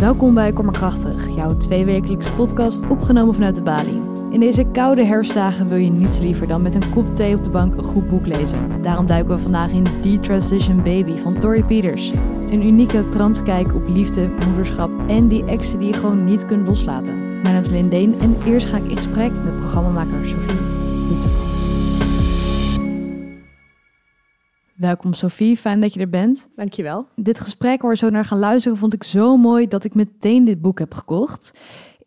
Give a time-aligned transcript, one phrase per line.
[0.00, 4.02] Welkom bij Kommerkrachtig, jouw tweewekelijkse podcast opgenomen vanuit de Bali.
[4.30, 7.50] In deze koude herfstdagen wil je niets liever dan met een kop thee op de
[7.50, 8.82] bank een goed boek lezen.
[8.82, 12.12] Daarom duiken we vandaag in The Transition Baby van Tori Peters.
[12.50, 17.40] Een unieke transkijk op liefde, moederschap en die exen die je gewoon niet kunt loslaten.
[17.42, 21.47] Mijn naam is Lindeen en eerst ga ik in gesprek met programmamaker Sophie.
[24.78, 26.48] Welkom Sophie, fijn dat je er bent.
[26.56, 27.06] Dankjewel.
[27.14, 30.44] Dit gesprek waar we zo naar gaan luisteren vond ik zo mooi dat ik meteen
[30.44, 31.58] dit boek heb gekocht.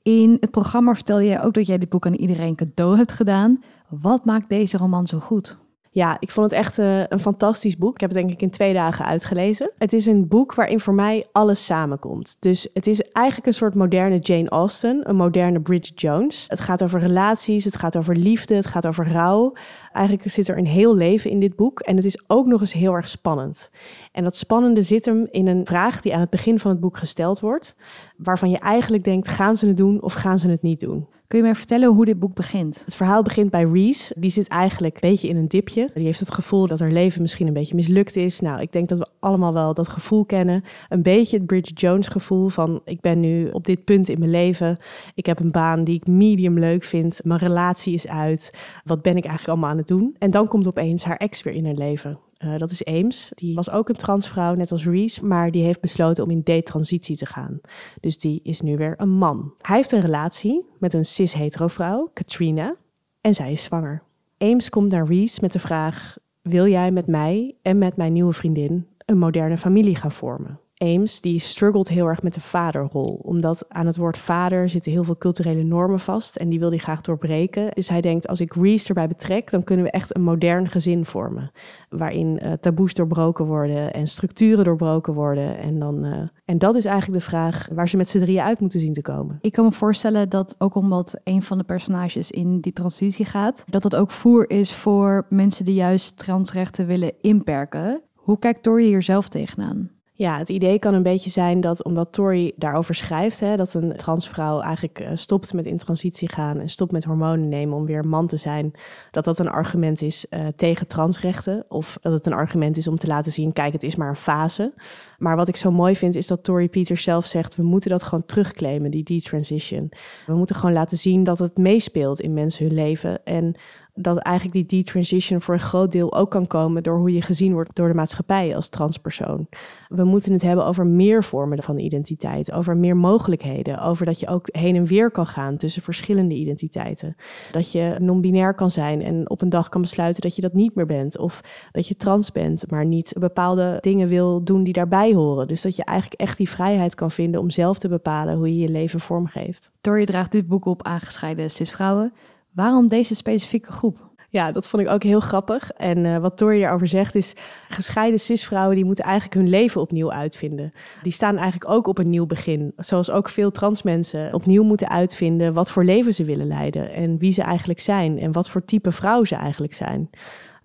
[0.01, 3.63] In het programma vertelde jij ook dat jij dit boek aan iedereen cadeau hebt gedaan.
[4.01, 5.57] Wat maakt deze roman zo goed?
[5.93, 7.93] Ja, ik vond het echt uh, een fantastisch boek.
[7.93, 9.71] Ik heb het denk ik in twee dagen uitgelezen.
[9.77, 12.37] Het is een boek waarin voor mij alles samenkomt.
[12.39, 16.45] Dus het is eigenlijk een soort moderne Jane Austen, een moderne Bridget Jones.
[16.47, 19.53] Het gaat over relaties, het gaat over liefde, het gaat over rouw.
[19.91, 22.73] Eigenlijk zit er een heel leven in dit boek en het is ook nog eens
[22.73, 23.69] heel erg spannend.
[24.11, 26.97] En dat spannende zit hem in een vraag die aan het begin van het boek
[26.97, 27.75] gesteld wordt,
[28.17, 31.07] waarvan je eigenlijk denkt, gaan ze het doen of gaan ze het niet doen?
[31.31, 32.81] Kun je mij vertellen hoe dit boek begint?
[32.85, 34.13] Het verhaal begint bij Reese.
[34.17, 35.89] Die zit eigenlijk een beetje in een dipje.
[35.93, 38.39] Die heeft het gevoel dat haar leven misschien een beetje mislukt is.
[38.39, 40.63] Nou, ik denk dat we allemaal wel dat gevoel kennen.
[40.89, 44.31] Een beetje het Bridget Jones gevoel van ik ben nu op dit punt in mijn
[44.31, 44.77] leven.
[45.15, 47.19] Ik heb een baan die ik medium leuk vind.
[47.23, 48.53] Mijn relatie is uit.
[48.83, 50.15] Wat ben ik eigenlijk allemaal aan het doen?
[50.19, 52.19] En dan komt opeens haar ex weer in haar leven.
[52.43, 53.31] Uh, dat is Ames.
[53.35, 57.17] Die was ook een transvrouw, net als Reese, maar die heeft besloten om in detransitie
[57.17, 57.59] te gaan.
[57.99, 59.53] Dus die is nu weer een man.
[59.61, 62.75] Hij heeft een relatie met een cis-hetero vrouw, Katrina,
[63.21, 64.03] en zij is zwanger.
[64.37, 68.33] Ames komt naar Reese met de vraag: Wil jij met mij en met mijn nieuwe
[68.33, 70.59] vriendin een moderne familie gaan vormen?
[70.81, 73.19] Ames die struggelt heel erg met de vaderrol.
[73.23, 76.35] Omdat aan het woord vader zitten heel veel culturele normen vast.
[76.35, 77.71] En die wil hij graag doorbreken.
[77.73, 81.05] Dus hij denkt, als ik Reese erbij betrek, dan kunnen we echt een modern gezin
[81.05, 81.51] vormen.
[81.89, 85.57] Waarin uh, taboes doorbroken worden en structuren doorbroken worden.
[85.57, 88.59] En, dan, uh, en dat is eigenlijk de vraag waar ze met z'n drieën uit
[88.59, 89.37] moeten zien te komen.
[89.41, 93.63] Ik kan me voorstellen dat ook omdat een van de personages in die transitie gaat,
[93.69, 98.01] dat dat ook voer is voor mensen die juist transrechten willen inperken.
[98.15, 100.00] Hoe kijkt Tori hier zelf tegenaan?
[100.21, 103.95] Ja, het idee kan een beetje zijn dat omdat Tori daarover schrijft, hè, dat een
[103.95, 108.07] transvrouw eigenlijk uh, stopt met in transitie gaan en stopt met hormonen nemen om weer
[108.07, 108.71] man te zijn,
[109.11, 111.65] dat dat een argument is uh, tegen transrechten.
[111.67, 114.15] Of dat het een argument is om te laten zien, kijk, het is maar een
[114.15, 114.73] fase.
[115.17, 118.03] Maar wat ik zo mooi vind, is dat Tori Peters zelf zegt, we moeten dat
[118.03, 119.91] gewoon terugclaimen, die detransition.
[120.25, 123.23] We moeten gewoon laten zien dat het meespeelt in mensen hun leven.
[123.23, 123.55] En
[123.93, 127.53] dat eigenlijk die detransition voor een groot deel ook kan komen door hoe je gezien
[127.53, 129.47] wordt door de maatschappij als transpersoon.
[129.87, 134.27] We moeten het hebben over meer vormen van identiteit, over meer mogelijkheden, over dat je
[134.27, 137.15] ook heen en weer kan gaan tussen verschillende identiteiten.
[137.51, 140.75] Dat je non-binair kan zijn en op een dag kan besluiten dat je dat niet
[140.75, 141.41] meer bent, of
[141.71, 145.47] dat je trans bent, maar niet bepaalde dingen wil doen die daarbij horen.
[145.47, 148.61] Dus dat je eigenlijk echt die vrijheid kan vinden om zelf te bepalen hoe je
[148.61, 149.71] je leven vormgeeft.
[149.81, 152.13] je draagt dit boek op aangescheiden cis-vrouwen.
[152.53, 154.09] Waarom deze specifieke groep?
[154.29, 155.71] Ja, dat vond ik ook heel grappig.
[155.71, 157.33] En uh, wat Tori hierover zegt is...
[157.69, 160.71] gescheiden cisvrouwen die moeten eigenlijk hun leven opnieuw uitvinden.
[161.01, 162.73] Die staan eigenlijk ook op een nieuw begin.
[162.77, 165.53] Zoals ook veel trans mensen opnieuw moeten uitvinden...
[165.53, 168.19] wat voor leven ze willen leiden en wie ze eigenlijk zijn...
[168.19, 170.09] en wat voor type vrouw ze eigenlijk zijn.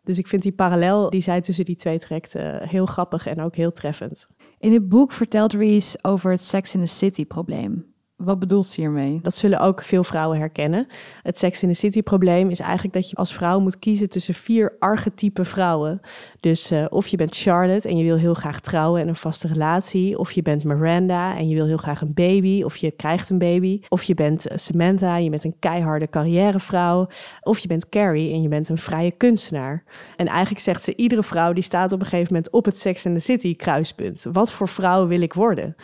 [0.05, 3.41] Dus ik vind die parallel die zij tussen die twee trekt uh, heel grappig en
[3.41, 4.27] ook heel treffend.
[4.59, 7.95] In het boek vertelt Reese over het Sex in the City probleem.
[8.17, 9.19] Wat bedoelt ze hiermee?
[9.23, 10.87] Dat zullen ook veel vrouwen herkennen.
[11.23, 14.35] Het Sex in the City probleem is eigenlijk dat je als vrouw moet kiezen tussen
[14.35, 16.01] vier archetype vrouwen.
[16.41, 19.49] Dus uh, of je bent Charlotte en je wil heel graag trouwen en een vaste
[19.49, 20.19] relatie.
[20.19, 22.63] Of je bent Miranda en je wil heel graag een baby.
[22.63, 23.81] Of je krijgt een baby.
[23.89, 27.09] Of je bent eh, Samantha en je bent een keiharde carrièrevrouw.
[27.43, 29.85] Of je bent Carrie en je bent een vrije kunstenaar.
[30.17, 33.05] En eigenlijk zegt ze, iedere vrouw die staat op een gegeven moment op het Sex
[33.05, 34.27] in the City kruispunt.
[34.33, 35.77] Wat voor vrouw wil ik worden?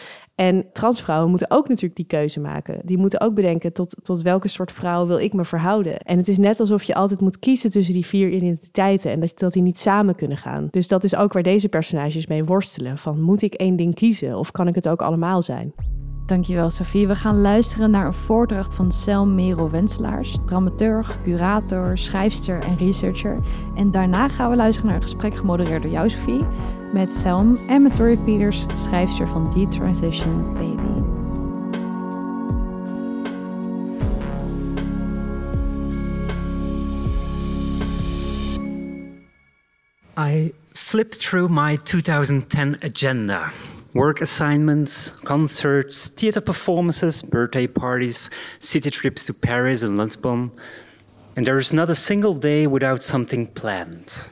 [0.43, 2.81] En transvrouwen moeten ook natuurlijk die keuze maken.
[2.85, 5.99] Die moeten ook bedenken tot, tot welke soort vrouw wil ik me verhouden.
[5.99, 9.53] En het is net alsof je altijd moet kiezen tussen die vier identiteiten en dat,
[9.53, 10.69] die niet samen kunnen gaan.
[10.71, 12.99] Dus dat is ook waar deze personages mee worstelen.
[12.99, 15.73] Van moet ik één ding kiezen of kan ik het ook allemaal zijn?
[16.27, 17.07] Dankjewel Sophie.
[17.07, 23.39] We gaan luisteren naar een voordracht van Sel Merel Wenselaars, dramaturg, curator, schrijfster en researcher.
[23.75, 26.45] En daarna gaan we luisteren naar een gesprek gemodereerd door jou Sophie
[26.93, 30.93] met Selm en met Torrey Peters, schrijfster van Detransition Baby.
[40.17, 43.51] I flipped through my 2010 agenda.
[43.95, 50.53] Work assignments, concerts, theater performances, birthday parties, city trips to Paris and Lisbon.
[51.37, 54.31] And there is not a single day without something planned.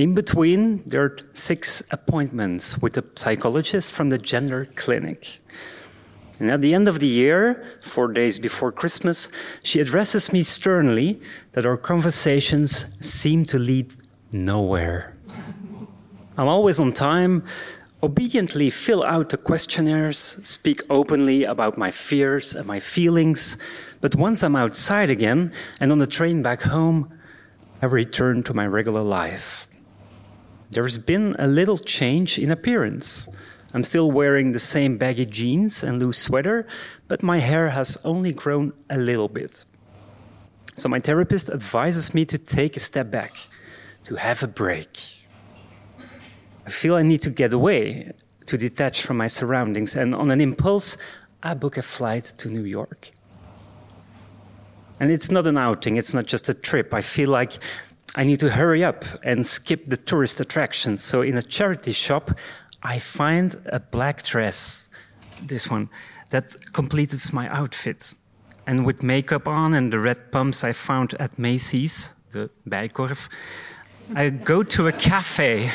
[0.00, 5.40] In between, there are six appointments with a psychologist from the gender clinic.
[6.38, 9.28] And at the end of the year, four days before Christmas,
[9.62, 11.20] she addresses me sternly
[11.52, 13.94] that our conversations seem to lead
[14.32, 15.14] nowhere.
[16.38, 17.44] I'm always on time,
[18.02, 23.58] obediently fill out the questionnaires, speak openly about my fears and my feelings,
[24.00, 27.12] but once I'm outside again and on the train back home,
[27.82, 29.66] I return to my regular life.
[30.70, 33.26] There's been a little change in appearance.
[33.74, 36.66] I'm still wearing the same baggy jeans and loose sweater,
[37.08, 39.64] but my hair has only grown a little bit.
[40.76, 43.32] So my therapist advises me to take a step back,
[44.04, 45.26] to have a break.
[46.66, 48.12] I feel I need to get away,
[48.46, 50.96] to detach from my surroundings, and on an impulse,
[51.42, 53.10] I book a flight to New York.
[55.00, 56.92] And it's not an outing, it's not just a trip.
[56.94, 57.54] I feel like
[58.16, 61.04] I need to hurry up and skip the tourist attractions.
[61.04, 62.32] So, in a charity shop,
[62.82, 64.88] I find a black dress,
[65.42, 65.90] this one,
[66.30, 68.14] that completes my outfit.
[68.66, 73.28] And with makeup on and the red pumps I found at Macy's, the Bijenkorf,
[74.14, 75.70] I go to a cafe,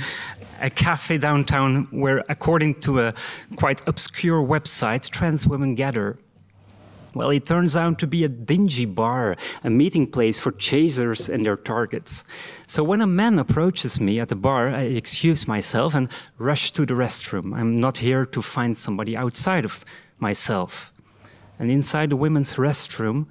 [0.60, 3.14] a cafe downtown where, according to a
[3.56, 6.18] quite obscure website, trans women gather.
[7.18, 9.34] Well, it turns out to be a dingy bar,
[9.64, 12.22] a meeting place for chasers and their targets.
[12.68, 16.86] So when a man approaches me at the bar, I excuse myself and rush to
[16.86, 17.58] the restroom.
[17.58, 19.84] I'm not here to find somebody outside of
[20.20, 20.92] myself.
[21.58, 23.26] And inside the women's restroom,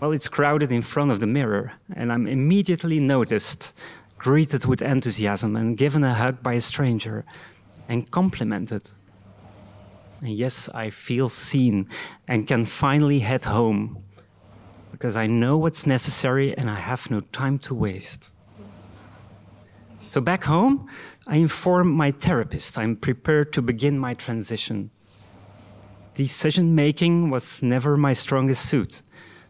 [0.00, 3.78] well, it's crowded in front of the mirror, and I'm immediately noticed,
[4.18, 7.24] greeted with enthusiasm, and given a hug by a stranger,
[7.88, 8.90] and complimented.
[10.20, 11.88] And yes, I feel seen
[12.28, 14.04] and can finally head home
[14.92, 18.34] because I know what's necessary and I have no time to waste.
[20.10, 20.88] So back home,
[21.26, 24.90] I inform my therapist I'm prepared to begin my transition.
[26.14, 29.02] Decision making was never my strongest suit.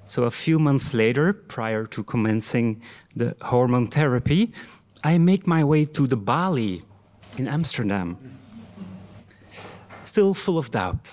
[0.05, 2.83] So a few months later, prior to commencing
[3.17, 4.53] the hormone therapy,
[5.03, 6.83] I make my way to the Balie
[7.39, 8.19] in Amsterdam
[10.11, 11.07] still full of doubt.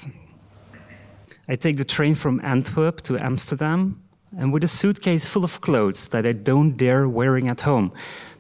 [1.47, 4.01] I take the train from Antwerp to Amsterdam,
[4.39, 7.91] and with a suitcase full of clothes that I don't dare wearing at home,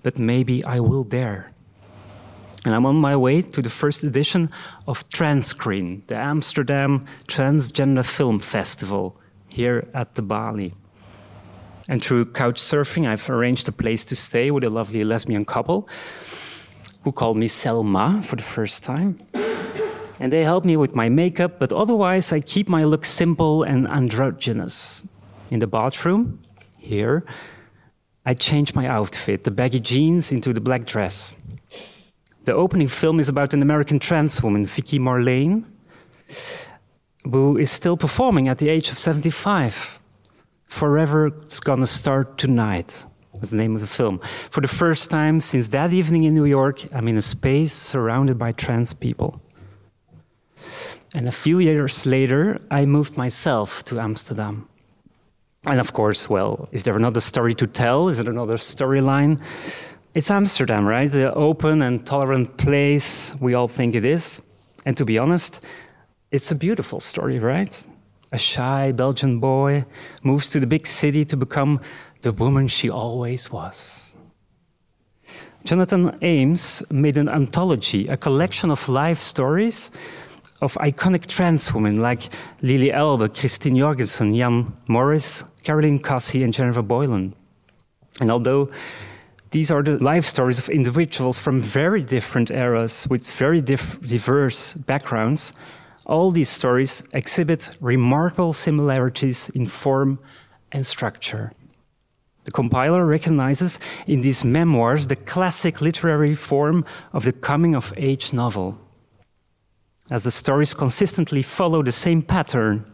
[0.01, 1.51] but maybe I will dare.
[2.65, 4.49] And I'm on my way to the first edition
[4.87, 9.15] of Transcreen, the Amsterdam Transgender Film Festival,
[9.47, 10.73] here at the Balie.
[11.87, 15.87] And through couch surfing, I've arranged a place to stay with a lovely lesbian couple
[17.03, 19.19] who called me Selma for the first time
[20.19, 23.87] and they help me with my makeup, but otherwise I keep my look simple and
[23.87, 25.03] androgynous.
[25.51, 26.43] In the bathroom,
[26.77, 27.23] here,
[28.25, 31.35] I change my outfit, the baggy jeans into the black dress.
[32.45, 35.65] The opening film is about an American trans woman, Vicky Marlane,
[37.23, 39.99] who is still performing at the age of 75.
[40.65, 43.05] Forever's Gonna Start Tonight
[43.39, 44.19] was the name of the film.
[44.49, 48.37] For the first time since that evening in New York, I'm in a space surrounded
[48.37, 49.41] by trans people.
[51.17, 54.69] And a few years later, I moved myself to Amsterdam.
[55.65, 58.07] And of course, well, is there another story to tell?
[58.07, 59.41] Is there another storyline?
[60.13, 61.09] It's Amsterdam, right?
[61.09, 64.43] The open and tolerant place we all think it is.
[64.85, 65.59] And to be honest,
[66.29, 67.73] it's a beautiful story, right?
[68.31, 69.85] A shy Belgian boy
[70.21, 71.81] moves to the big city to become
[72.21, 74.15] the woman she always was.
[75.63, 79.89] Jonathan Ames made an anthology, a collection of life stories
[80.61, 82.29] of iconic trans women like
[82.61, 87.33] Lily Elbe, Christine Jorgensen, Jan Morris, Caroline Cossey, and Jennifer Boylan.
[88.19, 88.69] And although
[89.51, 95.53] these are the life stories of individuals from very different eras with very diverse backgrounds,
[96.05, 100.19] all these stories exhibit remarkable similarities in form
[100.71, 101.51] and structure.
[102.45, 108.31] The compiler recognizes in these memoirs the classic literary form of the coming of age
[108.31, 108.79] novel
[110.09, 112.85] as the stories consistently follow the same pattern,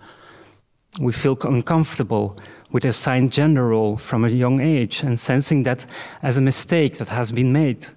[1.00, 2.38] we feel uncomfortable
[2.72, 5.86] with assigned gender role from a young age and sensing that
[6.22, 7.88] as a mistake that has been made.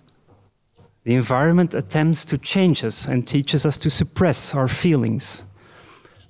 [1.04, 5.44] The environment attempts to change us and teaches us to suppress our feelings.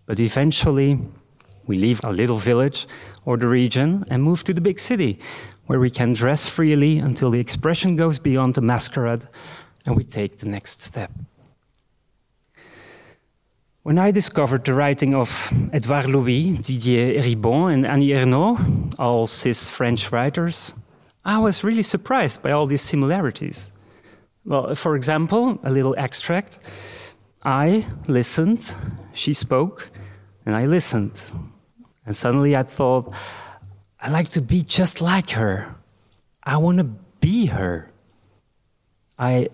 [0.07, 1.01] But eventually,
[1.67, 2.87] we leave our little village
[3.25, 5.19] or the region and move to the big city,
[5.67, 9.25] where we can dress freely until the expression goes beyond the masquerade
[9.87, 11.11] and we take the next step.
[13.87, 19.69] When I discovered the writing of Edouard Louis, Didier Eribon, and Annie Ernaux, all cis
[19.69, 20.75] French writers,
[21.25, 23.71] I was really surprised by all these similarities.
[24.45, 26.59] Well, for example, a little extract
[27.45, 28.75] I listened,
[29.13, 29.89] she spoke,
[30.45, 31.23] and I listened.
[32.05, 33.15] And suddenly I thought,
[34.01, 35.77] I like to be just like her.
[36.43, 36.91] I want to
[37.21, 37.93] be her.
[39.17, 39.51] I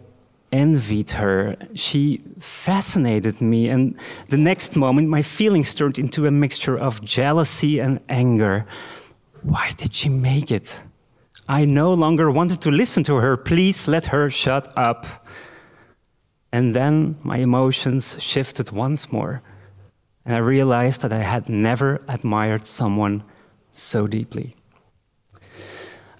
[0.52, 1.56] envied her.
[1.75, 3.68] She fascinated me.
[3.68, 8.66] And the next moment, my feelings turned into a mixture of jealousy and anger.
[9.42, 10.80] Why did she make it?
[11.49, 13.37] I no longer wanted to listen to her.
[13.37, 15.06] Please let her shut up.
[16.52, 19.42] And then my emotions shifted once more.
[20.25, 23.25] And I realized that I had never admired someone
[23.68, 24.54] so deeply.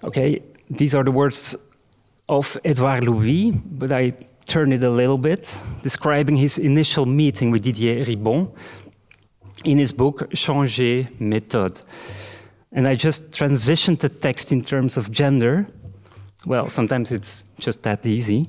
[0.03, 1.55] Okay, these are the words
[2.29, 4.13] of Edouard Louis, but I
[4.45, 8.49] turn it a little bit, describing his initial meeting with Didier Eribon
[9.63, 11.83] in his book Changer Méthode.
[12.71, 15.67] And I just transitioned the text in terms of gender.
[16.45, 18.47] Well, sometimes it's just that easy.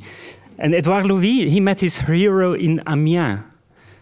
[0.58, 3.42] And Edouard Louis, he met his hero in Amiens,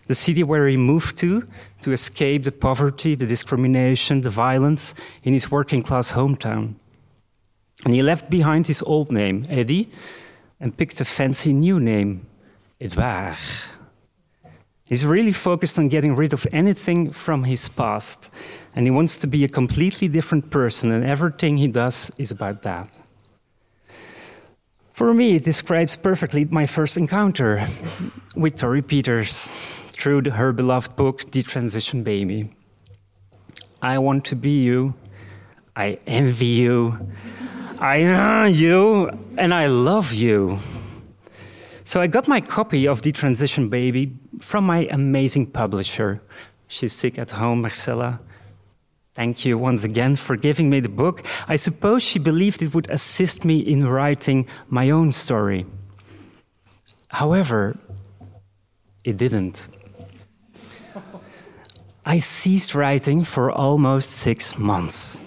[0.06, 1.46] the city where he moved to
[1.80, 6.74] to escape the poverty, the discrimination, the violence in his working class hometown.
[7.84, 9.90] And he left behind his old name, Eddie,
[10.60, 12.26] and picked a fancy new name,
[12.80, 13.36] Edouard.
[14.84, 18.30] He's really focused on getting rid of anything from his past,
[18.76, 22.62] and he wants to be a completely different person, and everything he does is about
[22.62, 22.88] that.
[24.92, 27.66] For me, it describes perfectly my first encounter
[28.36, 29.50] with Torrey Peters
[29.92, 32.50] through her beloved book, Detransition Baby.
[33.80, 34.94] I want to be you.
[35.74, 37.08] I envy you.
[37.82, 40.60] I know you and I love you.
[41.82, 46.22] So I got my copy of Detransition Baby from my amazing publisher.
[46.68, 48.20] She's sick at home, Marcella.
[49.16, 51.24] Thank you once again for giving me the book.
[51.48, 55.66] I suppose she believed it would assist me in writing my own story.
[57.08, 57.76] However,
[59.02, 59.68] it didn't.
[62.06, 65.18] I ceased writing for almost six months.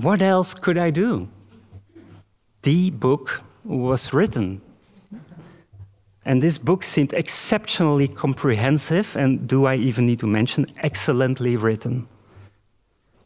[0.00, 1.28] What else could I do?
[2.62, 4.62] The book was written.
[6.24, 12.08] And this book seemed exceptionally comprehensive, and do I even need to mention, excellently written.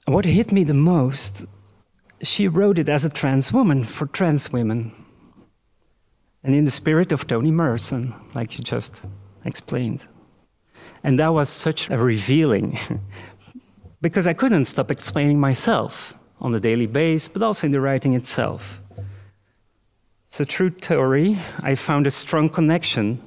[0.06, 1.44] What hit me the most,
[2.22, 4.92] she wrote it as a trans woman for trans women.
[6.42, 9.02] And in the spirit of Toni Morrison, like you just
[9.44, 10.06] explained.
[11.04, 12.80] And that was such a revealing,
[14.00, 18.14] because I couldn't stop explaining myself on a daily basis, but also in the writing
[18.14, 18.82] itself.
[20.28, 23.20] So, through Torrey, I found a strong connection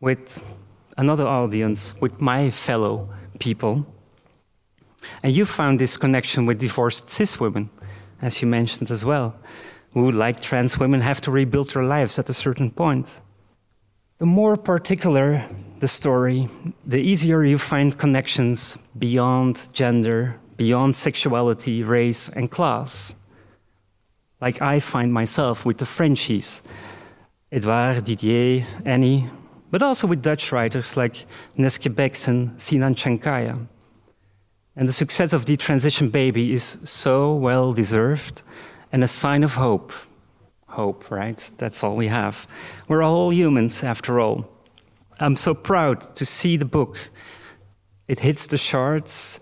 [0.00, 0.42] with
[0.96, 3.86] another audience, with my fellow people.
[5.22, 7.68] And you found this connection with divorced cis women,
[8.22, 9.34] as you mentioned as well,
[9.92, 13.20] who, like trans women, have to rebuild their lives at a certain point.
[14.18, 15.46] The more particular
[15.80, 16.48] the story,
[16.86, 23.14] the easier you find connections beyond gender, beyond sexuality, race, and class.
[24.42, 26.62] Like I find myself with the Frenchies,
[27.50, 29.30] Edouard, Didier, Annie,
[29.70, 31.24] but also with Dutch writers like
[31.56, 33.66] Neske Becks and Sinan Chankaya.
[34.76, 38.42] And the success of Detransition Baby is so well deserved
[38.92, 39.94] and a sign of hope.
[40.66, 41.50] Hope, right?
[41.56, 42.46] That's all we have.
[42.86, 44.44] We're all humans, after all.
[45.20, 46.98] I'm so proud to see the book.
[48.08, 49.40] It hits the charts,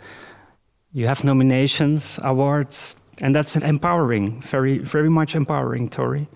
[0.92, 6.28] you have nominations, awards, and that's empowering, very, very much empowering, Torrey.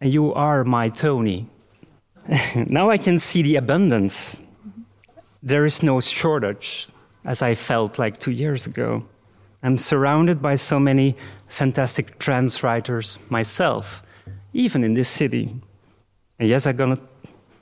[0.00, 1.48] And you are my Tony.
[2.54, 4.36] now I can see the abundance.
[5.42, 6.88] There is no shortage,
[7.24, 9.04] as I felt like two years ago.
[9.62, 14.02] I'm surrounded by so many fantastic trans writers myself,
[14.52, 15.54] even in this city.
[16.38, 16.98] And yes, I'm gonna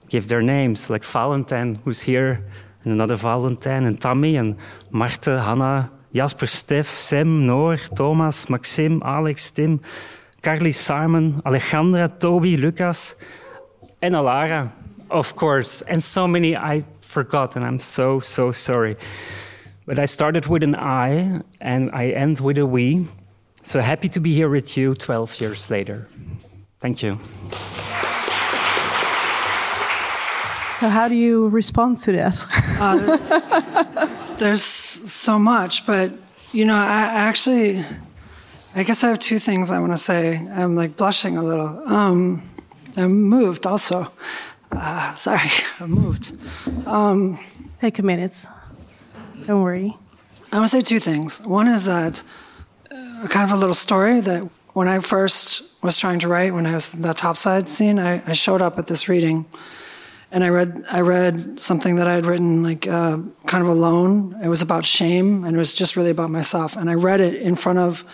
[0.08, 2.44] give their names, like Valentin, who's here,
[2.84, 4.56] and another Valentin, and Tammy, and
[4.90, 9.80] Marta, Hannah, Jasper, Stef, Sam, Noor, Thomas, Maxim, Alex, Tim,
[10.42, 13.14] Carly, Simon, Alejandra, Toby, Lucas,
[14.02, 14.72] and Alara,
[15.10, 18.96] of course, and so many I forgot, and I'm so, so sorry.
[19.86, 23.06] But I started with an I, and I end with a we.
[23.62, 26.08] So happy to be here with you 12 years later.
[26.80, 27.18] Thank you.
[30.78, 32.46] So, how do you respond to that?
[32.80, 36.12] uh, there's so much, but
[36.52, 37.84] you know, I actually,
[38.74, 40.36] I guess I have two things I want to say.
[40.36, 41.86] I'm like blushing a little.
[41.86, 42.42] Um,
[42.96, 44.08] I'm moved also.
[44.72, 46.36] Uh, sorry, I'm moved.
[46.86, 47.38] Um,
[47.78, 48.46] Take a minute.
[49.46, 49.96] Don't worry.
[50.52, 51.40] I want to say two things.
[51.42, 52.22] One is that
[52.90, 54.42] uh, kind of a little story that
[54.72, 58.22] when I first was trying to write, when I was in that topside scene, I,
[58.28, 59.46] I showed up at this reading,
[60.32, 64.38] and I read I read something that I had written like uh, kind of alone.
[64.42, 66.76] It was about shame, and it was just really about myself.
[66.76, 68.04] And I read it in front of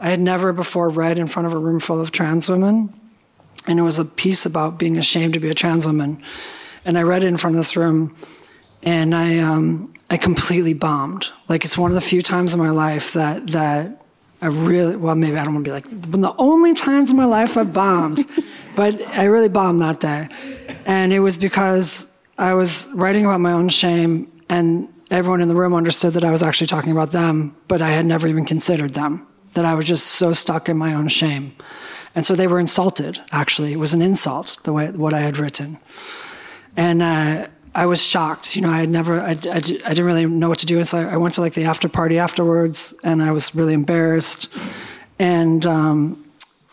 [0.00, 2.94] I had never before read in front of a room full of trans women,
[3.66, 6.22] and it was a piece about being ashamed to be a trans woman.
[6.84, 8.14] And I read it in front of this room,
[8.82, 11.30] and I um, I completely bombed.
[11.48, 14.04] Like it's one of the few times in my life that that
[14.40, 17.24] I really well maybe I don't want to be like the only times in my
[17.24, 18.24] life I bombed,
[18.78, 20.28] but I really bombed that day,
[20.86, 25.56] and it was because I was writing about my own shame, and everyone in the
[25.56, 28.94] room understood that I was actually talking about them, but I had never even considered
[28.94, 29.26] them.
[29.54, 31.56] That I was just so stuck in my own shame,
[32.14, 33.20] and so they were insulted.
[33.32, 35.78] Actually, it was an insult the way what I had written,
[36.76, 37.02] and.
[37.02, 38.56] Uh, I was shocked.
[38.56, 40.78] You know, I had never, I, I, I, didn't really know what to do.
[40.78, 43.74] And so I, I, went to like the after party afterwards and I was really
[43.74, 44.48] embarrassed.
[45.18, 46.24] And, um,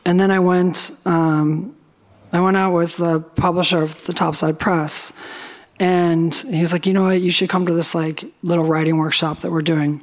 [0.04, 1.75] and then I went, um,
[2.36, 5.14] I went out with the publisher of the Topside Press.
[5.80, 8.98] And he was like, you know what, you should come to this like little writing
[8.98, 10.02] workshop that we're doing.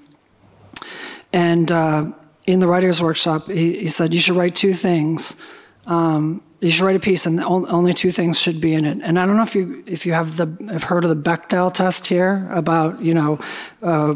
[1.33, 2.12] And, uh,
[2.47, 5.37] in the writer's workshop, he, he, said, you should write two things.
[5.87, 8.99] Um, you should write a piece, and only two things should be in it.
[9.03, 11.75] And I don't know if you if you have the have heard of the Bechdel
[11.75, 13.41] test here about you know.
[13.83, 14.15] Uh,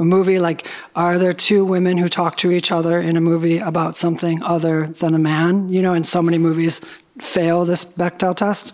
[0.00, 0.64] a movie like
[0.94, 4.86] are there two women who talk to each other in a movie about something other
[4.86, 6.80] than a man you know in so many movies
[7.20, 8.72] fail this bechdel test?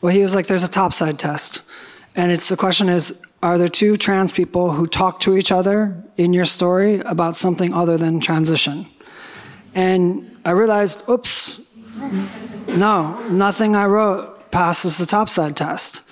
[0.00, 1.62] Well he was like there's a topside test.
[2.14, 5.96] And it's the question is are there two trans people who talk to each other
[6.16, 8.86] in your story about something other than transition?
[9.74, 11.60] And i realized oops
[12.68, 16.02] no, nothing I wrote passes the topside test.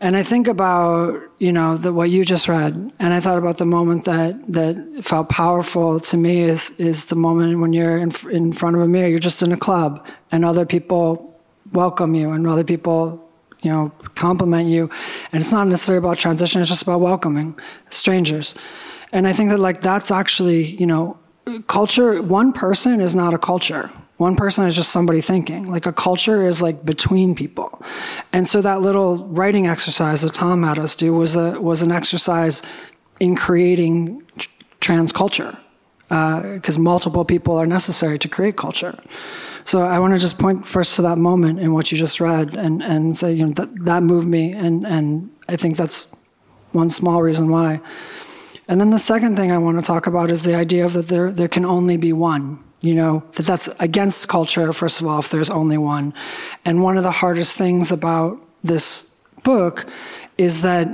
[0.00, 3.58] And I think about, you know, the, what you just read, and I thought about
[3.58, 8.12] the moment that, that felt powerful to me is, is the moment when you're in,
[8.30, 11.40] in front of a mirror, you're just in a club, and other people
[11.72, 13.30] welcome you, and other people,
[13.62, 14.90] you know, compliment you.
[15.32, 17.58] And it's not necessarily about transition, it's just about welcoming
[17.88, 18.54] strangers.
[19.12, 21.18] And I think that, like, that's actually, you know,
[21.68, 25.70] culture, one person is not a culture one person is just somebody thinking.
[25.70, 27.82] Like a culture is like between people.
[28.32, 31.90] And so that little writing exercise that Tom had us do was a was an
[31.90, 32.62] exercise
[33.18, 34.22] in creating
[34.80, 35.58] trans culture.
[36.08, 38.96] Because uh, multiple people are necessary to create culture.
[39.64, 42.54] So I want to just point first to that moment in what you just read
[42.54, 44.52] and, and say, you know, that, that moved me.
[44.52, 46.14] And, and I think that's
[46.72, 47.80] one small reason why.
[48.68, 51.08] And then the second thing I want to talk about is the idea of that
[51.08, 55.18] there, there can only be one you know that that's against culture first of all
[55.18, 56.12] if there's only one.
[56.66, 59.10] And one of the hardest things about this
[59.42, 59.86] book
[60.36, 60.86] is that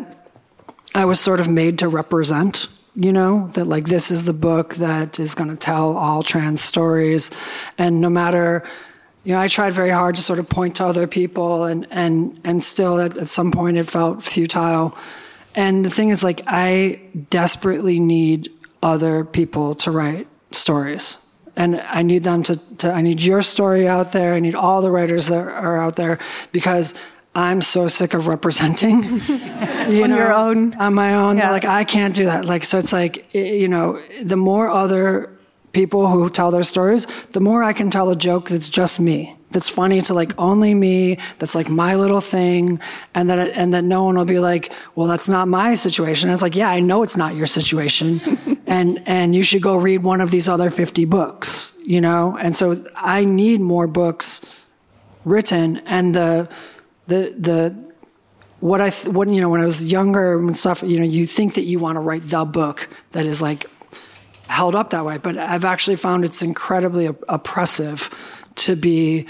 [0.95, 4.75] i was sort of made to represent you know that like this is the book
[4.77, 7.31] that is going to tell all trans stories.
[7.79, 8.63] And no matter
[9.25, 12.41] you know i tried very hard to sort of point to other people and and
[12.45, 14.97] and still at, at some point it felt futile.
[15.57, 17.01] And the thing is like i
[17.31, 18.49] desperately need
[18.81, 21.19] other people to write stories
[21.57, 24.35] and I need them to, to, I need your story out there.
[24.35, 26.19] I need all the writers that are out there
[26.53, 26.95] because
[27.35, 29.03] I'm so sick of representing.
[29.89, 30.75] you on know, your own.
[30.75, 31.39] On my own.
[31.39, 31.51] Yeah.
[31.51, 32.45] Like, I can't do that.
[32.45, 35.31] Like, so it's like, you know, the more other
[35.73, 39.37] people who tell their stories, the more I can tell a joke that's just me
[39.51, 42.81] that's funny to like only me that's like my little thing
[43.15, 46.35] and that and that no one will be like well that's not my situation and
[46.35, 48.21] it's like yeah i know it's not your situation
[48.71, 52.39] and and you should go read one of these other 50 books you know?
[52.41, 54.47] And so i need more books
[55.25, 55.79] written.
[55.79, 56.49] And the
[57.07, 57.91] the the
[58.61, 61.55] what i what you know when i was younger and stuff you know you think
[61.55, 63.67] that you want to write the book that is like
[64.49, 65.19] held up that way.
[65.19, 68.11] But i've actually found it's incredibly oppressive
[68.57, 69.27] to be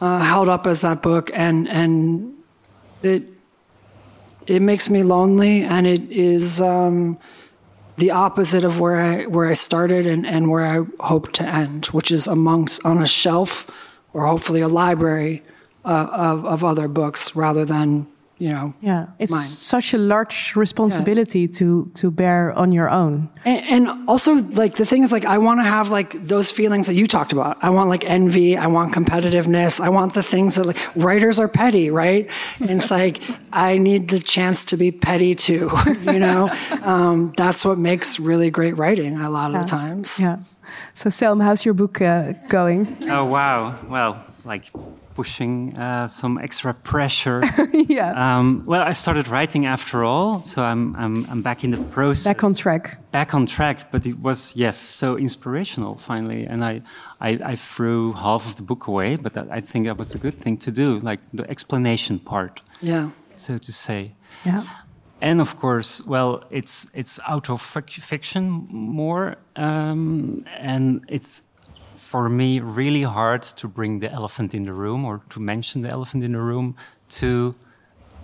[0.00, 2.34] uh, held up as that book, and and
[3.02, 3.24] it
[4.46, 7.18] it makes me lonely, and it is um,
[8.00, 11.86] the opposite of where I where I started and, and where I hope to end,
[11.86, 13.70] which is amongst on a shelf
[14.14, 15.42] or hopefully a library
[15.84, 18.06] uh, of of other books rather than
[18.40, 19.06] you know yeah.
[19.18, 19.46] It's mine.
[19.46, 21.58] such a large responsibility yeah.
[21.58, 23.28] to to bear on your own.
[23.44, 26.86] And, and also like the thing is like i want to have like those feelings
[26.86, 27.62] that you talked about.
[27.62, 31.48] I want like envy i want competitiveness i want the things that like writers are
[31.48, 32.30] petty right?
[32.60, 33.22] And it's like
[33.52, 35.70] i need the chance to be petty too
[36.02, 36.50] you know?
[36.82, 39.62] Um, that's what makes really great writing a lot of yeah.
[39.62, 40.18] the times.
[40.18, 40.38] Yeah.
[40.94, 42.96] So selm how's your book uh, going?
[43.02, 43.78] Oh wow.
[43.86, 44.64] Well like
[45.14, 47.42] pushing uh, some extra pressure.
[47.72, 48.38] yeah.
[48.38, 52.24] Um, well, I started writing after all, so I'm, I'm, I'm back in the process.
[52.24, 52.98] Back on track.
[53.12, 56.44] Back on track, but it was, yes, so inspirational finally.
[56.46, 56.82] And I,
[57.20, 60.18] I, I threw half of the book away, but that, I think that was a
[60.18, 63.10] good thing to do, like the explanation part, Yeah.
[63.32, 64.12] so to say.
[64.44, 64.62] Yeah.
[65.22, 71.42] And of course, well, it's it's out of fiction more, um, and it's
[72.10, 75.88] for me really hard to bring the elephant in the room or to mention the
[75.88, 76.74] elephant in the room
[77.08, 77.54] to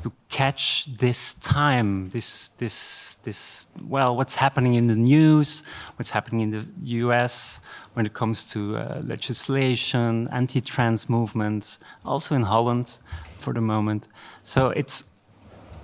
[0.03, 5.63] to catch this time, this this this well, what's happening in the news,
[5.97, 6.65] what's happening in the
[7.01, 7.61] U.S.
[7.95, 12.99] when it comes to uh, legislation, anti-trans movements, also in Holland
[13.39, 14.09] for the moment.
[14.43, 15.05] So it's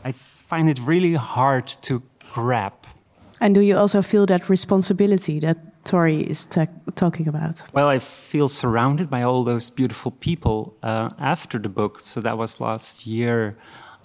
[0.04, 0.10] I
[0.50, 2.02] find it really hard to
[2.34, 2.74] grab.
[3.40, 6.46] And do you also feel that responsibility that Torrey is
[6.94, 7.62] talking about?
[7.72, 12.00] Well, I feel surrounded by all those beautiful people uh, after the book.
[12.00, 13.56] So that was last year.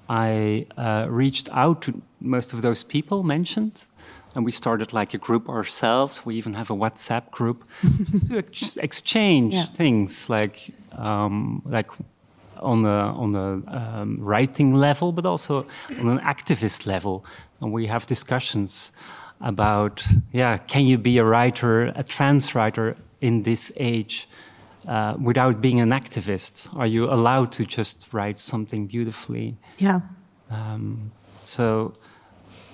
[0.10, 3.86] I uh, reached out to most of those people mentioned,
[4.36, 6.26] and we started like a group ourselves.
[6.26, 7.64] We even have a WhatsApp group
[8.12, 9.66] just to ex- exchange Yeah.
[9.66, 11.90] things like um, like
[12.62, 15.66] on the on the um, writing level, but also
[16.00, 17.24] on an activist level,
[17.62, 18.92] and we have discussions
[19.42, 24.28] about yeah, can you be a writer, a trans writer in this age?
[24.88, 29.58] Uh, without being an activist, are you allowed to just write something beautifully?
[29.80, 30.00] Yeah.
[30.50, 31.12] Um,
[31.44, 31.94] so,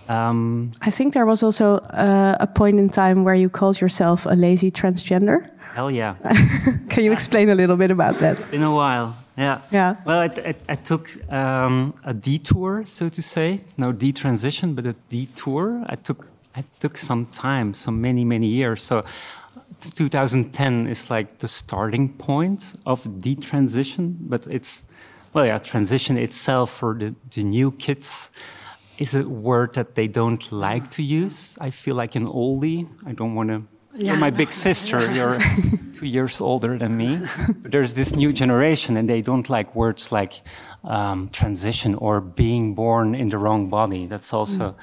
[0.08, 4.28] um, I think there was also uh, a point in time where you called yourself
[4.28, 5.50] a lazy transgender.
[5.74, 6.16] hell yeah,
[6.90, 8.46] Can you explain a little bit about that?
[8.52, 9.16] been a while.
[9.36, 9.62] Yeah.
[9.72, 9.96] Yeah.
[10.06, 13.60] Well, I, I, I took um, a detour, so to say.
[13.78, 15.84] No detransition, but a detour.
[15.88, 18.84] I took I took some time, so many many years.
[18.84, 19.04] So,
[19.82, 24.86] 2010 is like the starting point of the transition, but it's
[25.34, 28.30] well, yeah, transition itself for the, the new kids
[29.00, 31.58] is a word that they don't like to use.
[31.60, 32.88] I feel like an oldie.
[33.06, 33.64] I don't want to.
[33.96, 35.12] You're my big sister.
[35.18, 35.40] You're
[35.96, 37.20] two years older than me.
[37.62, 40.42] But there's this new generation, and they don't like words like
[40.84, 44.08] um, transition or being born in the wrong body.
[44.08, 44.76] That's also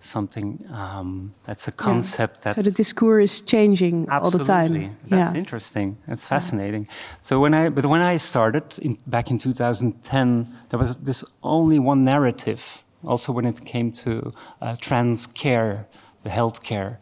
[0.00, 0.64] something.
[0.72, 4.80] Um, that's a concept that's So the discourse is changing all the Absolutely.
[4.86, 4.96] time.
[5.08, 5.38] That's yeah.
[5.38, 5.96] interesting.
[6.06, 6.88] That's fascinating.
[7.20, 11.78] So when I, but when I started in, back in 2010, there was this only
[11.78, 12.82] one narrative.
[13.04, 15.86] Also, when it came to uh, trans care,
[16.24, 16.98] the health care,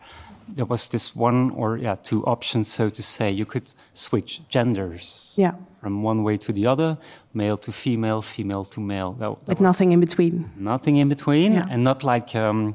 [0.48, 3.30] there was this one or yeah two options, so to say.
[3.30, 5.54] You could switch genders Yeah.
[5.80, 6.98] from one way to the other,
[7.34, 9.12] male to female, female to male.
[9.18, 10.50] That, that was- nothing in between.
[10.56, 11.66] nothing in between, Yeah.
[11.70, 12.74] and not like um,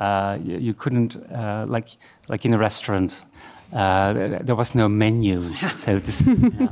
[0.00, 1.88] uh, you, you couldn't uh, like
[2.28, 3.26] like in a restaurant.
[3.72, 5.40] Uh, there was no menu,
[5.74, 6.68] so this, yeah.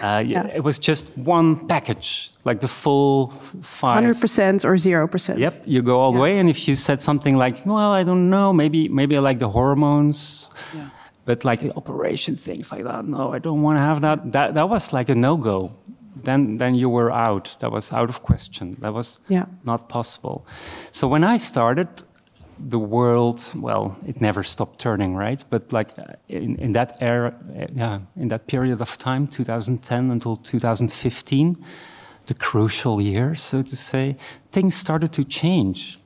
[0.00, 3.30] Uh, y- it was just one package, like the full
[3.62, 4.04] five.
[4.04, 5.38] 100% or 0%.
[5.38, 8.30] Yep, you go all the way, and if you said something like, "Well, I don't
[8.30, 10.48] know, maybe maybe I like the hormones,"
[11.24, 14.32] but like the operation things like that, no, I don't want to have that.
[14.32, 15.72] That that was like a no go.
[16.24, 17.56] Then then you were out.
[17.58, 18.76] That was out of question.
[18.80, 19.46] That was Yeah.
[19.64, 20.46] not possible.
[20.92, 21.88] So when I started,
[22.68, 25.44] the world, well, it never stopped turning, right?
[25.50, 25.90] But like
[26.28, 27.34] in, in that era,
[27.74, 31.64] yeah, in that period of time, 2010 until 2015,
[32.26, 34.16] the crucial years, so to say,
[34.52, 35.98] things started to change.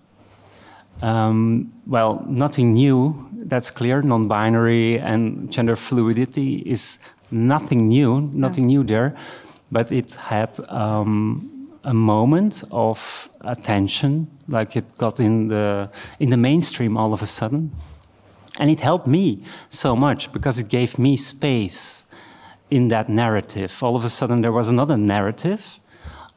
[1.02, 4.00] Um, well, nothing new, that's clear.
[4.00, 6.98] Non binary and gender fluidity is
[7.30, 9.14] nothing new, nothing new there.
[9.70, 11.53] But it had um,
[11.84, 17.26] a moment of attention, like it got in the, in the mainstream all of a
[17.26, 17.72] sudden.
[18.58, 22.04] And it helped me so much because it gave me space
[22.70, 23.82] in that narrative.
[23.82, 25.80] All of a sudden, there was another narrative.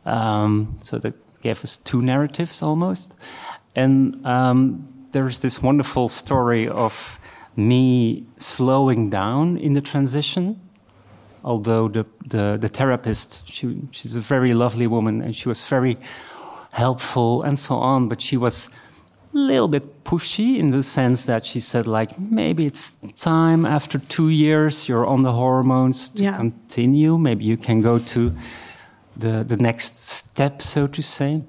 [0.05, 3.15] Um, so that gave us two narratives almost.
[3.75, 7.19] And um, there's this wonderful story of
[7.55, 10.59] me slowing down in the transition.
[11.43, 15.97] Although the, the, the therapist, she, she's a very lovely woman and she was very
[16.71, 18.69] helpful and so on, but she was
[19.33, 23.99] a little bit pushy in the sense that she said, like, maybe it's time after
[23.99, 26.37] two years you're on the hormones to Yeah.
[26.37, 27.17] continue.
[27.17, 28.33] Maybe you can go to
[29.15, 31.43] the, the next step, so to say.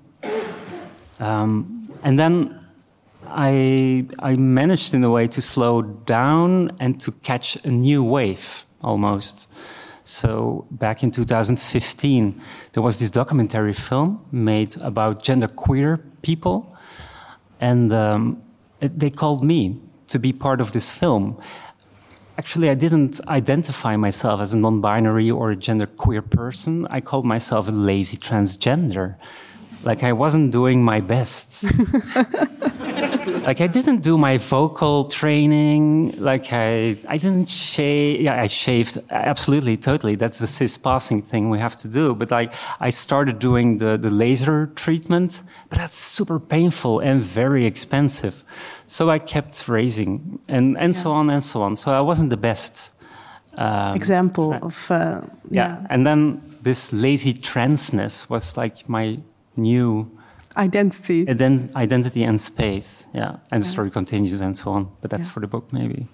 [1.20, 2.60] Um, and then
[3.26, 8.64] I, I managed in a way to slow down and to catch a new wave
[8.82, 9.48] almost.
[10.04, 12.40] So back in 2015,
[12.72, 16.74] there was this documentary film made about genderqueer people,
[17.60, 18.42] and um,
[18.80, 21.38] they called me to be part of this film.
[22.38, 26.86] actually, I didn't identify myself as a non binary or a genderqueer person.
[26.90, 29.16] I called myself a lazy transgender.
[29.84, 31.64] Like I wasn't doing my best.
[33.46, 36.14] like I didn't do my vocal training.
[36.18, 38.20] Like I, I didn't shave.
[38.20, 40.16] Yeah, I shaved absolutely, totally.
[40.16, 42.14] That's the cis passing thing we have to do.
[42.14, 47.64] But I, I started doing the, the laser treatment, but that's super painful and very
[47.64, 48.44] expensive.
[48.86, 51.02] So I kept raising and, and yeah.
[51.02, 51.76] so on and so on.
[51.76, 52.94] So I wasn't the best.
[53.56, 55.78] Um, Example of, uh, yeah.
[55.80, 55.86] yeah.
[55.90, 59.18] And then this lazy transness was like my
[59.58, 60.18] new
[60.58, 61.24] identity.
[61.26, 63.36] Ident identity and space, yeah.
[63.50, 64.88] And the story continues and so on.
[65.00, 65.32] But that's yeah.
[65.32, 66.06] for the book, maybe.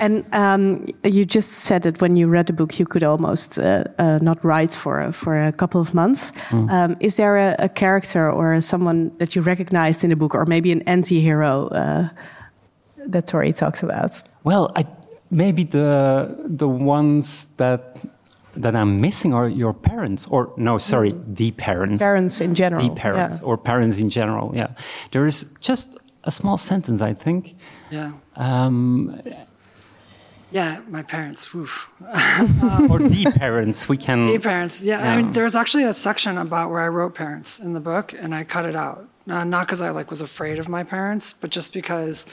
[0.00, 3.84] And um, you just said that when you read the book, you could almost uh,
[3.98, 6.32] uh, not write for for a couple of months.
[6.50, 6.70] Mm.
[6.70, 10.46] Um, is there a, a, character or someone that you recognized in the book, or
[10.46, 12.08] maybe an anti-hero uh,
[13.08, 14.22] that Torrey talks about?
[14.44, 14.84] Well, I,
[15.30, 18.04] maybe the the ones that
[18.56, 21.36] that I'm missing are your parents, or no, sorry, mm.
[21.36, 22.02] the parents.
[22.02, 22.88] Parents in general.
[22.88, 23.46] The parents, yeah.
[23.46, 24.68] or parents in general, yeah.
[25.10, 27.56] There is just a small sentence, I think.
[27.90, 28.12] Yeah.
[28.36, 29.20] Um,
[30.50, 31.52] yeah, my parents.
[31.54, 31.68] um,
[32.90, 34.26] or the parents, we can.
[34.26, 35.02] The parents, yeah.
[35.02, 35.12] yeah.
[35.12, 38.34] I mean, there's actually a section about where I wrote parents in the book, and
[38.34, 39.08] I cut it out.
[39.28, 42.26] Uh, not because I like was afraid of my parents, but just because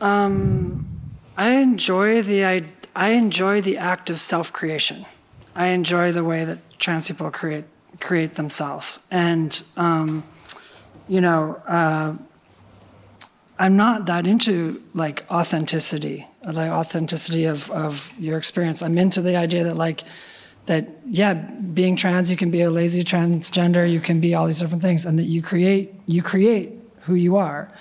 [0.00, 0.88] um,
[1.36, 5.06] I enjoy the idea I enjoy the act of self creation.
[5.54, 7.64] I enjoy the way that trans people create
[7.98, 10.24] create themselves, and um,
[11.08, 12.16] you know, uh,
[13.58, 18.82] I'm not that into like authenticity, like authenticity of of your experience.
[18.82, 20.04] I'm into the idea that like
[20.66, 24.60] that yeah, being trans, you can be a lazy transgender, you can be all these
[24.60, 26.72] different things, and that you create you create
[27.02, 27.72] who you are,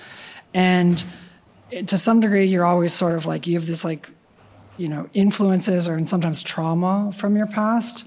[0.53, 1.05] and
[1.85, 4.09] to some degree, you're always sort of like you have this like
[4.79, 8.05] you know, influences or sometimes trauma from your past.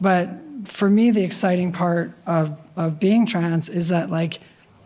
[0.00, 0.28] But
[0.64, 4.40] for me, the exciting part of, of being trans is that like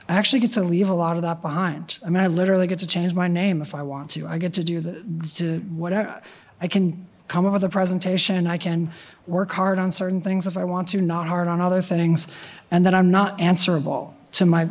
[0.08, 1.98] I actually get to leave a lot of that behind.
[2.04, 4.26] I mean, I literally get to change my name if I want to.
[4.26, 5.02] I get to do the
[5.36, 6.20] to whatever.
[6.60, 8.46] I can come up with a presentation.
[8.46, 8.92] I can
[9.26, 12.28] work hard on certain things if I want to, not hard on other things,
[12.70, 14.68] and that I'm not answerable to my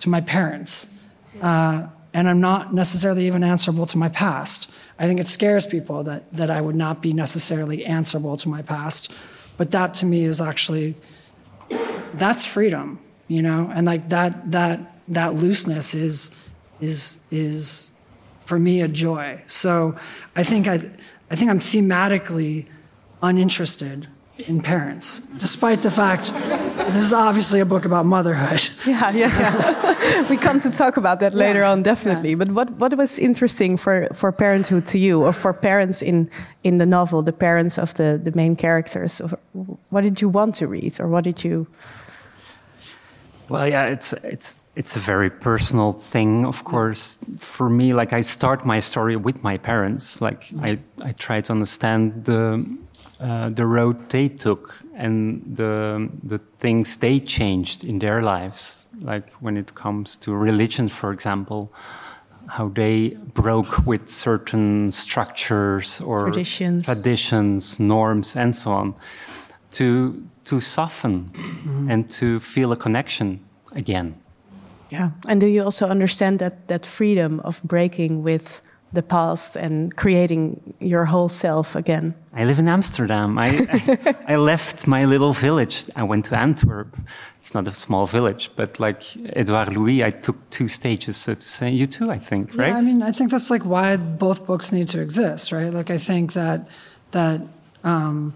[0.00, 0.94] to my parents,
[1.42, 4.70] uh, and I'm not necessarily even answerable to my past.
[4.98, 8.62] I think it scares people that, that I would not be necessarily answerable to my
[8.62, 9.12] past.
[9.56, 10.96] But that to me is actually,
[12.14, 13.70] that's freedom, you know?
[13.72, 16.30] And like that, that, that looseness is,
[16.80, 17.90] is, is
[18.44, 19.42] for me a joy.
[19.46, 19.96] So
[20.34, 20.90] I think I,
[21.30, 22.66] I think I'm thematically
[23.22, 24.08] uninterested
[24.46, 26.32] in parents, despite the fact
[26.92, 28.60] this is obviously a book about motherhood.
[28.86, 30.30] Yeah, yeah, yeah.
[30.30, 32.30] we come to talk about that later yeah, on, definitely.
[32.30, 32.36] Yeah.
[32.36, 36.30] But what, what was interesting for, for parenthood to you, or for parents in,
[36.62, 39.20] in the novel, the parents of the, the main characters?
[39.90, 41.66] What did you want to read, or what did you?
[43.48, 47.18] Well, yeah, it's it's it's a very personal thing, of course.
[47.38, 50.20] For me, like I start my story with my parents.
[50.20, 50.64] Like mm.
[50.64, 52.64] I I try to understand the
[53.20, 59.30] uh, the road they took and the the things they changed in their lives, like
[59.40, 61.72] when it comes to religion, for example,
[62.46, 68.94] how they broke with certain structures or traditions, traditions norms, and so on,
[69.70, 71.90] to to soften mm-hmm.
[71.90, 73.40] and to feel a connection
[73.72, 74.14] again.
[74.90, 79.94] Yeah, and do you also understand that that freedom of breaking with the past and
[79.96, 82.14] creating your whole self again?
[82.32, 83.38] I live in Amsterdam.
[83.38, 85.84] I, I, I, left my little village.
[85.94, 86.96] I went to Antwerp.
[87.36, 89.02] It's not a small village, but like
[89.36, 91.70] Edouard Louis, I took two stages, so to say.
[91.70, 92.68] You too, I think, right?
[92.68, 95.72] Yeah, I mean, I think that's like why both books need to exist, right?
[95.72, 96.68] Like, I think that
[97.10, 97.42] that
[97.84, 98.34] um,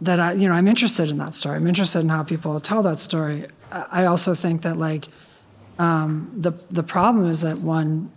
[0.00, 1.56] that I, you know, I'm interested in that story.
[1.56, 3.46] I'm interested in how people tell that story.
[3.70, 5.08] I also think that like
[5.78, 8.10] um, the the problem is that one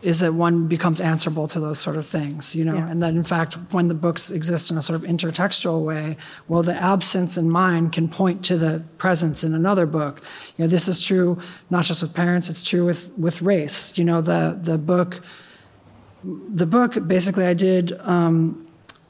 [0.00, 2.88] is that one becomes answerable to those sort of things, you know, yeah.
[2.88, 6.62] and that in fact, when the books exist in a sort of intertextual way, well,
[6.62, 10.22] the absence in mine can point to the presence in another book.
[10.56, 13.98] You know, this is true not just with parents; it's true with with race.
[13.98, 15.20] You know, the the book,
[16.22, 17.92] the book basically, I did.
[18.00, 18.66] Um,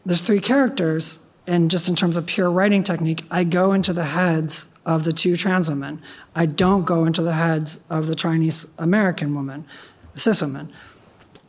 [0.07, 4.05] there's three characters, and just in terms of pure writing technique, I go into the
[4.05, 6.01] heads of the two trans women.
[6.35, 9.67] I don't go into the heads of the Chinese American woman
[10.19, 10.71] Sisselman.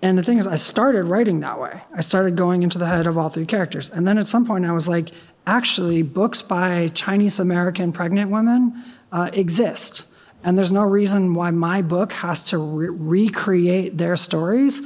[0.02, 1.82] And the thing is, I started writing that way.
[1.94, 3.90] I started going into the head of all three characters.
[3.90, 5.12] And then at some point, I was like,
[5.46, 10.06] actually, books by Chinese American pregnant women uh, exist.
[10.42, 14.82] And there's no reason why my book has to re- recreate their stories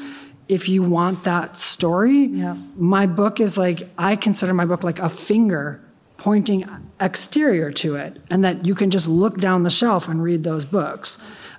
[0.50, 2.58] if you want that story, Yeah.
[2.76, 5.82] my book is like, I consider my book like a finger
[6.18, 6.66] pointing
[7.00, 10.66] exterior to it, and that you can just look down the shelf and read those
[10.66, 11.18] books.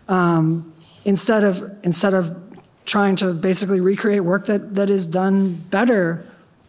[0.09, 0.74] Um,
[1.05, 2.37] instead of instead of
[2.85, 6.27] trying to basically recreate work that, that is done better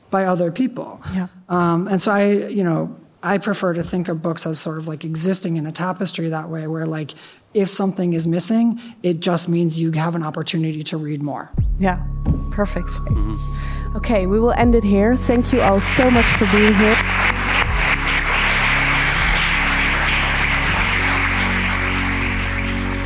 [0.09, 1.01] by other people.
[1.13, 1.27] Yeah.
[1.49, 4.87] Um, and so I, you know, I prefer to think of books as sort of
[4.87, 7.11] like existing in a tapestry that way, where like
[7.53, 11.49] if something is missing, it just means you have an opportunity to read more.
[11.79, 12.05] Yeah,
[12.51, 12.89] perfect.
[13.95, 15.15] Okay, we will end it here.
[15.15, 17.24] Thank you all so much for being here.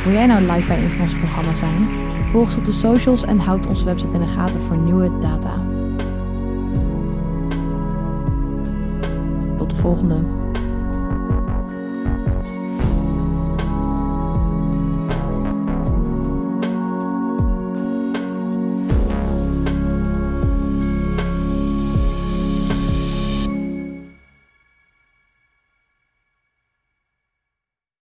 [0.04, 1.88] Wil jij nou live bij een van onze programma's zijn?
[2.30, 5.54] Volg ons op de socials en houd onze website in de gaten voor nieuwe data.
[9.56, 10.39] Tot de volgende.